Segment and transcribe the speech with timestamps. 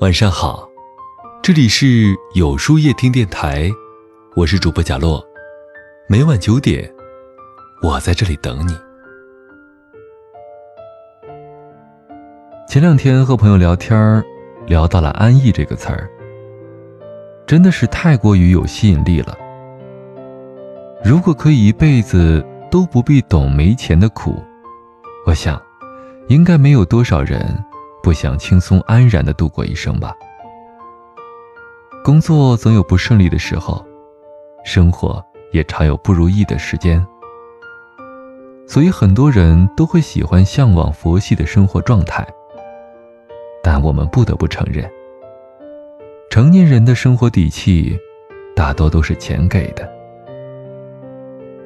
[0.00, 0.70] 晚上好，
[1.42, 3.68] 这里是有书夜听电台，
[4.36, 5.20] 我是主播贾洛，
[6.08, 6.88] 每晚九点，
[7.82, 8.76] 我在这里等你。
[12.68, 14.24] 前两天和朋友聊天
[14.68, 16.08] 聊到了“安逸”这个词儿，
[17.44, 19.36] 真的是太过于有吸引力了。
[21.04, 24.40] 如果可以一辈子都不必懂没钱的苦，
[25.26, 25.60] 我想，
[26.28, 27.64] 应该没有多少人。
[28.08, 30.16] 不想轻松安然的度过一生吧。
[32.02, 33.84] 工作总有不顺利的时候，
[34.64, 35.22] 生活
[35.52, 37.06] 也常有不如意的时间，
[38.66, 42.26] 所以很多人都会喜欢向往佛系的生活状态。
[43.62, 44.90] 但我们不得不承认，
[46.30, 47.94] 成年人的生活底气，
[48.56, 49.86] 大多都是钱给的。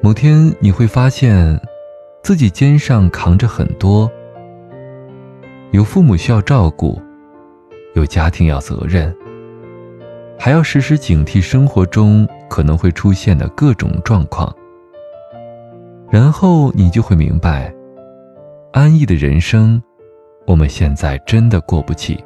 [0.01, 1.57] 某天你会发现，
[2.21, 4.11] 自己肩上扛着很多。
[5.73, 7.01] 有父母需要照顾，
[7.95, 9.11] 有家庭要责任，
[10.37, 14.55] 还要时时警惕生活中可能会出现的各种状况。
[16.11, 17.73] 然后你就会明白，
[18.71, 19.81] 安逸的人生，
[20.45, 22.23] 我们现在真的过不起。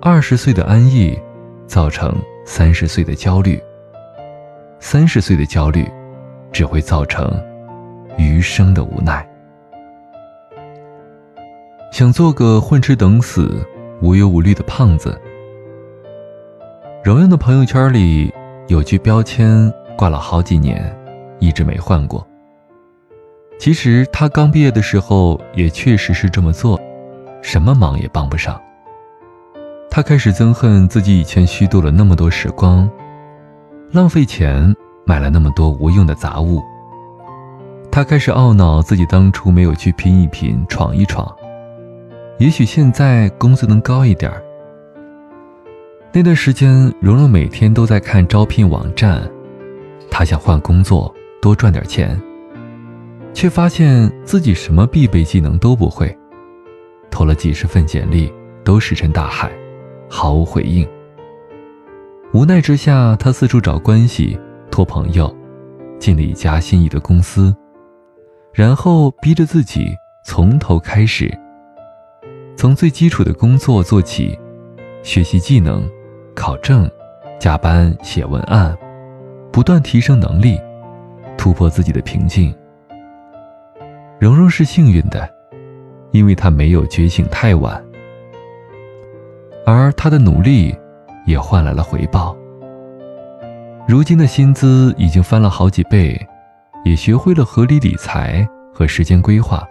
[0.00, 1.18] 二十岁的安逸，
[1.66, 3.58] 造成三十岁的焦虑；
[4.78, 5.90] 三十岁的焦虑，
[6.52, 7.28] 只会造成
[8.16, 9.27] 余生的无奈。
[11.90, 13.66] 想做个混吃等死、
[14.00, 15.18] 无忧无虑的胖子。
[17.02, 18.32] 荣荣的朋友圈里
[18.66, 20.94] 有句标签挂了好几年，
[21.38, 22.26] 一直没换过。
[23.58, 26.78] 其实他刚毕业的时候也确实是这么做，
[27.42, 28.60] 什么忙也帮不上。
[29.90, 32.88] 他开始憎恨自己以前虚度了那么多时光，
[33.90, 34.72] 浪费钱
[35.04, 36.62] 买了那么多无用的杂物。
[37.90, 41.34] 他开始懊恼自己当初没有去拼一拼、闯一闯。
[42.38, 44.40] 也许现在工资能高一点儿。
[46.12, 49.28] 那段时间，蓉蓉每天都在看招聘网站，
[50.08, 51.12] 她想换工作，
[51.42, 52.20] 多赚点钱，
[53.34, 56.16] 却发现自己什么必备技能都不会，
[57.10, 58.32] 投了几十份简历
[58.64, 59.50] 都石沉大海，
[60.08, 60.88] 毫无回应。
[62.32, 64.38] 无奈之下，她四处找关系，
[64.70, 65.34] 托朋友，
[65.98, 67.52] 进了一家心仪的公司，
[68.54, 69.88] 然后逼着自己
[70.24, 71.36] 从头开始。
[72.58, 74.36] 从最基础的工作做起，
[75.04, 75.88] 学习技能，
[76.34, 76.90] 考证，
[77.38, 78.76] 加班写文案，
[79.52, 80.60] 不断提升能力，
[81.36, 82.52] 突破自己的瓶颈。
[84.18, 85.32] 蓉蓉是幸运的，
[86.10, 87.80] 因为她没有觉醒太晚，
[89.64, 90.76] 而她的努力
[91.26, 92.36] 也换来了回报。
[93.86, 96.20] 如今的薪资已经翻了好几倍，
[96.84, 98.44] 也学会了合理理财
[98.74, 99.64] 和时间规划，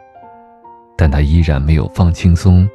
[0.97, 2.65] 但她依然没有放轻松。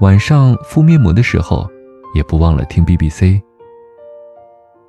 [0.00, 1.68] 晚上敷面膜的时候，
[2.14, 3.40] 也不忘了听 BBC。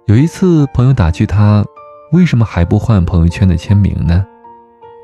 [0.07, 1.63] 有一次，朋友打趣他
[2.11, 4.25] ：“为什么还不换朋友圈的签名呢？”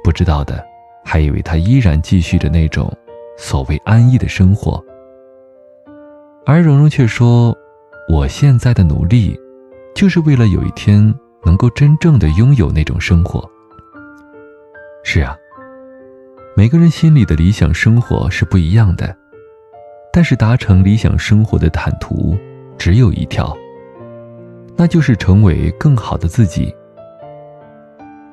[0.04, 0.64] 不知道的，
[1.06, 2.92] 还以为他依然继续着那种
[3.38, 4.84] 所谓安逸的生活。
[6.46, 7.56] 而蓉蓉却说
[8.12, 9.40] ：“我现在的努力，
[9.94, 11.14] 就是为了有一天
[11.46, 13.48] 能够真正的拥有那种生活。”
[15.06, 15.38] 是啊，
[16.58, 19.16] 每个人心里的理想生活是不一样的。
[20.14, 22.38] 但是达成理想生活的坦途
[22.78, 23.56] 只有一条，
[24.76, 26.74] 那就是成为更好的自己。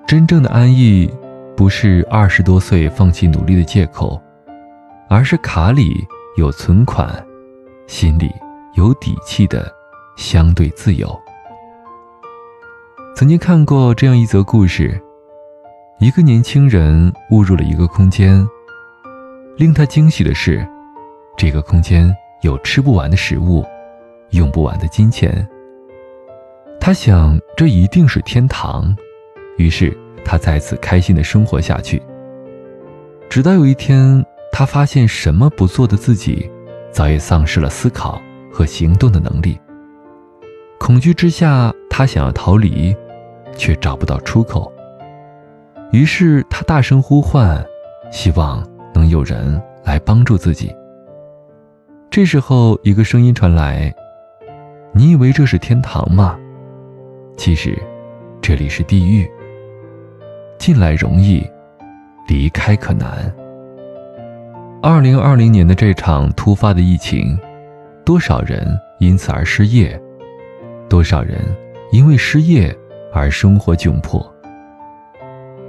[0.06, 1.08] 真正的安逸，
[1.56, 4.20] 不是二十多岁放弃努力的借口，
[5.08, 6.04] 而是卡里
[6.36, 7.24] 有存款，
[7.86, 8.28] 心里
[8.74, 9.70] 有底气的
[10.16, 11.08] 相对自由。
[13.14, 15.00] 曾经看过这样一则故事：
[16.00, 18.44] 一个年轻人误入了一个空间，
[19.56, 20.66] 令他惊喜的是。
[21.38, 22.12] 这个空间
[22.42, 23.64] 有吃不完的食物，
[24.30, 25.48] 用不完的金钱。
[26.80, 28.92] 他想，这一定是天堂，
[29.56, 32.02] 于是他再次开心的生活下去。
[33.30, 36.50] 直到有一天，他发现什么不做的自己，
[36.90, 38.20] 早已丧失了思考
[38.52, 39.56] 和行动的能力。
[40.76, 42.92] 恐惧之下，他想要逃离，
[43.56, 44.72] 却找不到出口。
[45.92, 47.64] 于是他大声呼唤，
[48.10, 48.60] 希望
[48.92, 50.74] 能有人来帮助自己。
[52.18, 53.94] 这时候，一个声音传来
[54.90, 56.36] ：“你以为这是天堂吗？
[57.36, 57.78] 其实，
[58.42, 59.24] 这里是地狱。
[60.58, 61.48] 进来容易，
[62.26, 63.32] 离开可难。”
[64.82, 67.38] 二零二零年的这场突发的疫情，
[68.04, 68.66] 多少人
[68.98, 69.96] 因此而失业？
[70.88, 71.38] 多少人
[71.92, 72.76] 因为失业
[73.14, 74.20] 而生活窘迫？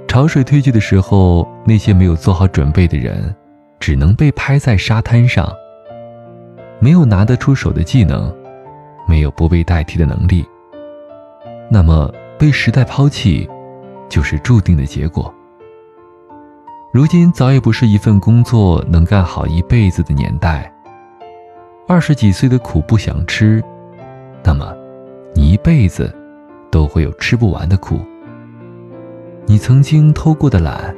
[0.08, 3.32] 潮水退去的时候，那些没有做好准备的人，
[3.78, 5.48] 只能被拍在沙滩上。
[6.80, 8.34] 没有拿得出手的技能，
[9.06, 10.44] 没有不被代替的能力，
[11.70, 13.48] 那么被时代抛弃，
[14.08, 15.32] 就是注定的结果。
[16.92, 20.72] 如今早已不是一份工作能干好一辈子的年代。
[21.86, 23.62] 二十几岁的苦不想吃，
[24.42, 24.74] 那么，
[25.34, 26.12] 你一辈子
[26.70, 28.00] 都会有吃不完的苦。
[29.46, 30.94] 你曾经偷过的懒，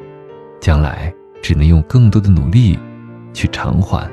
[0.60, 1.12] 将来
[1.42, 2.78] 只能用更多的努力
[3.32, 4.08] 去偿还，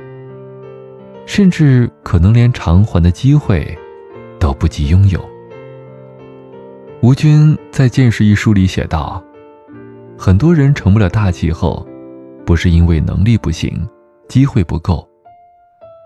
[1.29, 3.77] 甚至可能连偿还的机会
[4.39, 5.23] 都不及拥有。
[7.03, 9.23] 吴军在《见识》一书里写道。
[10.17, 11.87] 很多人成不了大气候，
[12.45, 13.87] 不是因为能力不行、
[14.27, 15.07] 机会不够，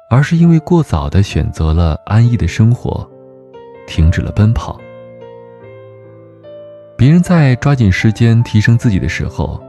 [0.10, 3.10] 而是因为过早的选择了安逸的生活，
[3.88, 4.78] 停止了奔跑。
[6.98, 9.60] 别人在抓紧时间提升自己的时候，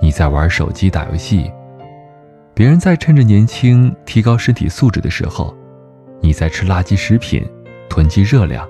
[0.00, 1.50] 你在玩手机打游戏；
[2.54, 5.54] 别人在趁着年轻提高身体素质的时候，
[6.20, 7.44] 你在吃垃圾食品
[7.90, 8.64] 囤积热量；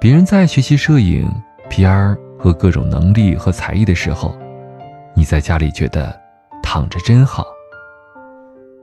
[0.00, 1.28] 别人在学习摄影、
[1.70, 2.16] PR。
[2.42, 4.34] 和各种能力和才艺的时候，
[5.14, 6.18] 你在家里觉得
[6.62, 7.44] 躺着真好。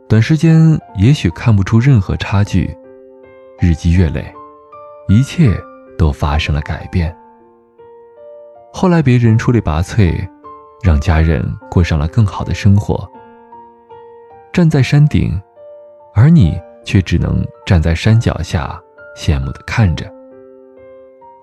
[0.08, 2.70] 短时间也许看不出任何差距，
[3.60, 4.32] 日积月累，
[5.08, 5.52] 一切
[5.98, 7.12] 都发生了改变。
[8.72, 10.16] 后来别人出类拔萃，
[10.84, 13.10] 让家人过上了更好的生活。
[14.58, 15.40] 站在山顶，
[16.16, 18.82] 而你却只能站在山脚下，
[19.16, 20.12] 羡慕的看着。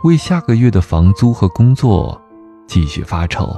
[0.03, 2.21] 为下个月的房租和工作
[2.67, 3.57] 继续发愁，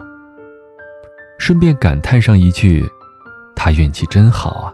[1.39, 2.87] 顺便感叹上一句
[3.57, 4.71] ：“他运气真好啊！”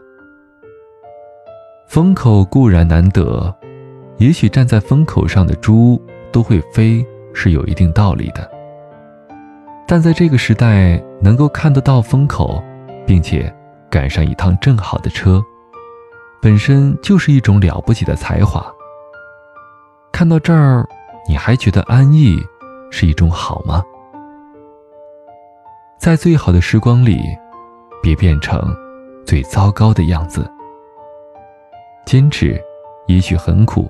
[1.87, 3.55] 风口固然难得，
[4.17, 5.96] 也许站在风口上的猪
[6.32, 8.50] 都会飞，是有一定道理的。
[9.87, 12.61] 但在这个时代，能够看得到风口，
[13.06, 13.55] 并且
[13.92, 15.44] 赶上一趟正好的车，
[16.40, 18.64] 本身就是一种了不起的才华。
[20.10, 20.84] 看到这儿。
[21.28, 22.36] 你还觉得安逸
[22.90, 23.80] 是一种好吗？
[25.96, 27.22] 在最好的时光里，
[28.02, 28.60] 别变成
[29.24, 30.50] 最糟糕的样子。
[32.04, 32.60] 坚持
[33.06, 33.88] 也许很苦，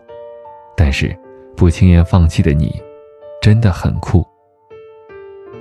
[0.76, 1.19] 但是
[1.56, 2.78] 不轻言放弃的你，
[3.40, 4.22] 真的很酷。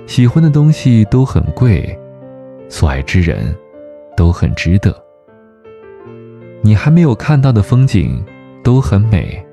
[0.06, 1.98] 喜欢的东西都很贵，
[2.68, 3.56] 所爱之人
[4.16, 4.94] 都很值得。
[6.62, 8.24] 你还没有看到的风景
[8.62, 9.44] 都很美，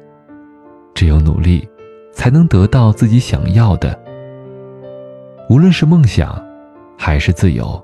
[0.94, 1.67] 只有努力。
[2.11, 3.97] 才能得到自己想要的。
[5.50, 6.38] 无论是梦想，
[6.97, 7.81] 还是自由，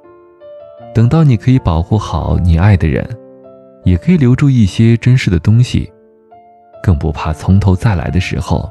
[0.94, 3.07] 等到你可以保护好你爱的人，
[3.86, 5.89] 也可以留住一些珍视的东西，
[6.83, 8.69] 更不怕从头再来的时候，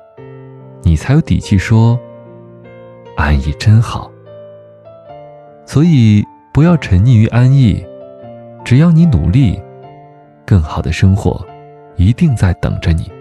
[0.82, 1.98] 你才有底气说
[3.16, 4.10] ：“安逸真好。”
[5.64, 6.22] 所以，
[6.52, 7.82] 不要沉溺于安逸，
[8.64, 9.60] 只要你努力，
[10.46, 11.44] 更好的生活
[11.96, 13.12] 一定在等着你。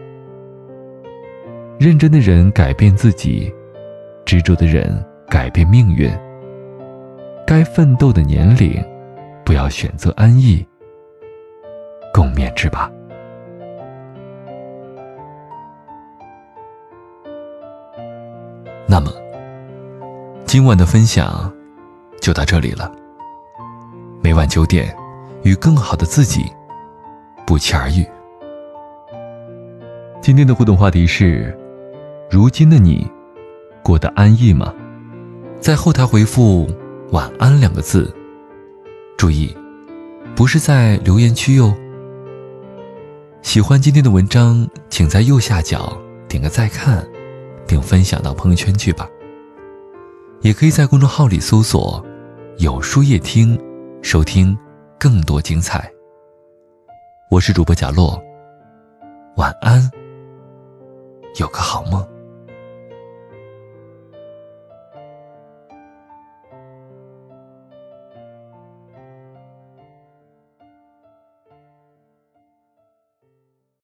[1.78, 3.54] 认真的人改变自己，
[4.24, 6.10] 执着的人改变命运。
[7.46, 8.82] 该奋斗的年龄，
[9.44, 10.66] 不要选择安逸。
[12.14, 12.90] 共勉之吧。
[18.88, 19.12] 那么，
[20.46, 21.52] 今晚的分享
[22.22, 22.90] 就到这里了。
[24.22, 24.96] 每晚九点，
[25.44, 26.46] 与更好的自己
[27.46, 28.06] 不期而遇。
[30.22, 31.58] 今天的互动话题是。
[32.32, 33.08] 如今的你，
[33.84, 34.74] 过得安逸吗？
[35.60, 36.68] 在后台回复
[37.14, 38.12] “晚安”两个字，
[39.16, 39.56] 注意，
[40.34, 41.72] 不是在留言区哟。
[43.44, 45.96] 喜欢今天的文章，请在右下角
[46.28, 47.08] 点个再看，
[47.68, 49.08] 并分享到朋友圈去吧。
[50.42, 52.04] 也可以在公众号里搜索
[52.58, 53.56] “有书夜听”，
[54.02, 54.58] 收听
[55.04, 55.92] 更多精彩。
[57.30, 58.18] 我是主播贾洛，
[59.36, 59.92] 晚安，
[61.42, 62.13] 有个好梦。